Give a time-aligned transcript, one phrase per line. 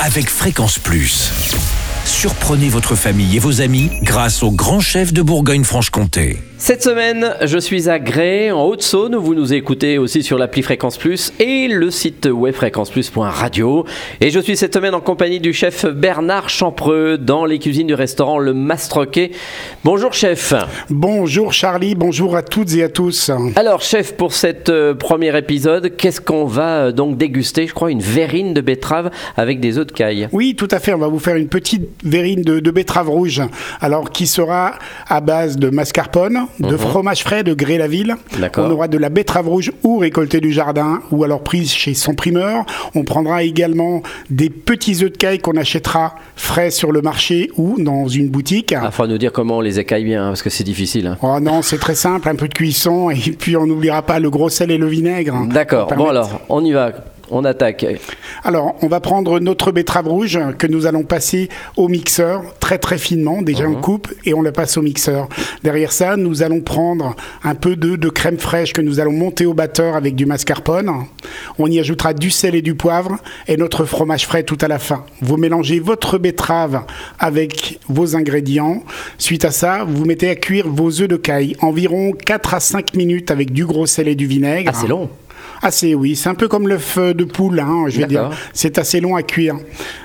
[0.00, 1.30] avec Fréquence Plus.
[2.04, 6.42] Surprenez votre famille et vos amis grâce au grand chef de Bourgogne-Franche-Comté.
[6.64, 9.16] Cette semaine, je suis à Grès, en Haute-Saône.
[9.16, 13.84] Vous nous écoutez aussi sur l'appli Fréquence Plus et le site web fréquenceplus.radio.
[14.22, 17.92] Et je suis cette semaine en compagnie du chef Bernard Champreux dans les cuisines du
[17.92, 19.32] restaurant Le Mastroquet.
[19.84, 20.54] Bonjour chef.
[20.88, 23.30] Bonjour Charlie, bonjour à toutes et à tous.
[23.56, 27.66] Alors chef, pour cet euh, premier épisode, qu'est-ce qu'on va euh, donc déguster?
[27.66, 30.30] Je crois une verrine de betterave avec des œufs de caille.
[30.32, 30.94] Oui, tout à fait.
[30.94, 33.42] On va vous faire une petite verrine de, de betterave rouge,
[33.82, 34.78] alors qui sera
[35.10, 38.16] à base de mascarpone, de fromage frais de Gré-la-Ville.
[38.56, 42.14] On aura de la betterave rouge ou récoltée du jardin, ou alors prise chez son
[42.14, 42.64] primeur.
[42.94, 47.76] On prendra également des petits œufs de caille qu'on achètera frais sur le marché ou
[47.78, 48.74] dans une boutique.
[48.82, 51.06] Il faut nous dire comment on les écaille bien, hein, parce que c'est difficile.
[51.06, 51.18] hein.
[51.22, 54.30] Oh non, c'est très simple, un peu de cuisson et puis on n'oubliera pas le
[54.30, 55.36] gros sel et le vinaigre.
[55.48, 55.88] D'accord.
[55.96, 56.92] Bon alors, on y va.
[57.30, 57.86] On attaque.
[58.42, 62.98] Alors, on va prendre notre betterave rouge que nous allons passer au mixeur très très
[62.98, 63.42] finement.
[63.42, 65.28] Déjà, on coupe et on la passe au mixeur.
[65.62, 69.46] Derrière ça, nous allons prendre un peu de, de crème fraîche que nous allons monter
[69.46, 70.90] au batteur avec du mascarpone.
[71.58, 73.16] On y ajoutera du sel et du poivre
[73.48, 75.04] et notre fromage frais tout à la fin.
[75.20, 76.84] Vous mélangez votre betterave
[77.18, 78.82] avec vos ingrédients.
[79.18, 82.94] Suite à ça, vous mettez à cuire vos œufs de caille environ 4 à 5
[82.94, 84.72] minutes avec du gros sel et du vinaigre.
[84.74, 85.08] Ah, c'est long.
[85.64, 86.14] Assez, oui.
[86.14, 88.30] C'est un peu comme l'œuf de poule, hein, je vais dire.
[88.52, 89.56] C'est assez long à cuire.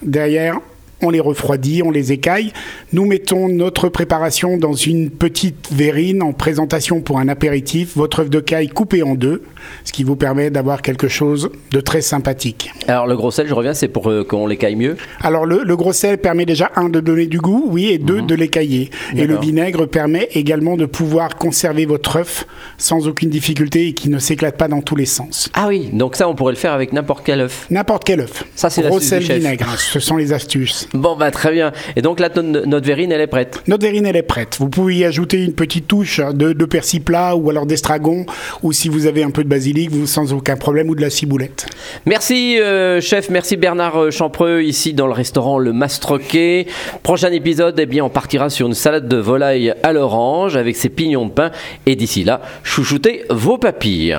[0.00, 0.60] Derrière,
[1.02, 2.52] on les refroidit, on les écaille.
[2.92, 7.96] Nous mettons notre préparation dans une petite verrine en présentation pour un apéritif.
[7.96, 9.42] Votre œuf de caille coupé en deux,
[9.84, 12.70] ce qui vous permet d'avoir quelque chose de très sympathique.
[12.88, 14.96] Alors le gros sel, je reviens, c'est pour euh, qu'on les caille mieux.
[15.22, 18.22] Alors le, le gros sel permet déjà un de donner du goût, oui, et deux
[18.22, 18.90] de l'écailler.
[19.16, 22.46] Et le vinaigre permet également de pouvoir conserver votre œuf
[22.78, 25.48] sans aucune difficulté et qui ne s'éclate pas dans tous les sens.
[25.54, 27.66] Ah oui, donc ça on pourrait le faire avec n'importe quel œuf.
[27.70, 28.44] N'importe quel œuf.
[28.54, 29.36] Ça, c'est Gros l'astuce sel, du chef.
[29.38, 30.88] vinaigre, hein, ce sont les astuces.
[30.92, 31.72] Bon bah très bien.
[31.94, 33.62] Et donc là notre, verrine elle est prête.
[33.68, 34.56] Notre verrine, elle est prête.
[34.58, 38.26] Vous pouvez y ajouter une petite touche de, de persil plat ou alors d'estragon,
[38.62, 41.10] ou si vous avez un peu de basilic, vous sans aucun problème, ou de la
[41.10, 41.66] ciboulette.
[42.06, 46.66] Merci euh, chef, merci Bernard euh, Champreux ici dans le restaurant Le Mastroquet.
[47.02, 50.88] Prochain épisode, eh bien on partira sur une salade de volaille à l'orange avec ses
[50.88, 51.50] pignons de pain.
[51.86, 54.18] Et d'ici là, chouchoutez vos papilles.